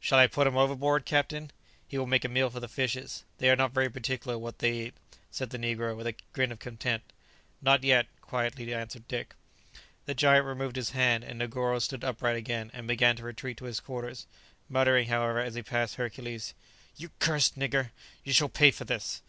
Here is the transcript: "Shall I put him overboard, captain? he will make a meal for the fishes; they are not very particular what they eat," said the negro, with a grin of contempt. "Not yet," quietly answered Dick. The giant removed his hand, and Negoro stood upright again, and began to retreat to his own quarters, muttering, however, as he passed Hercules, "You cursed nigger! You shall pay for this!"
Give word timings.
"Shall 0.00 0.18
I 0.18 0.26
put 0.26 0.48
him 0.48 0.56
overboard, 0.56 1.04
captain? 1.06 1.52
he 1.86 1.96
will 1.98 2.08
make 2.08 2.24
a 2.24 2.28
meal 2.28 2.50
for 2.50 2.58
the 2.58 2.66
fishes; 2.66 3.22
they 3.36 3.48
are 3.48 3.54
not 3.54 3.70
very 3.70 3.88
particular 3.88 4.36
what 4.36 4.58
they 4.58 4.72
eat," 4.72 4.94
said 5.30 5.50
the 5.50 5.56
negro, 5.56 5.96
with 5.96 6.08
a 6.08 6.16
grin 6.32 6.50
of 6.50 6.58
contempt. 6.58 7.12
"Not 7.62 7.84
yet," 7.84 8.08
quietly 8.20 8.74
answered 8.74 9.06
Dick. 9.06 9.36
The 10.06 10.16
giant 10.16 10.46
removed 10.46 10.74
his 10.74 10.90
hand, 10.90 11.22
and 11.22 11.38
Negoro 11.40 11.78
stood 11.80 12.02
upright 12.02 12.34
again, 12.34 12.72
and 12.74 12.88
began 12.88 13.14
to 13.18 13.22
retreat 13.22 13.56
to 13.58 13.66
his 13.66 13.78
own 13.78 13.86
quarters, 13.86 14.26
muttering, 14.68 15.06
however, 15.10 15.38
as 15.38 15.54
he 15.54 15.62
passed 15.62 15.94
Hercules, 15.94 16.54
"You 16.96 17.10
cursed 17.20 17.56
nigger! 17.56 17.90
You 18.24 18.32
shall 18.32 18.48
pay 18.48 18.72
for 18.72 18.84
this!" 18.84 19.22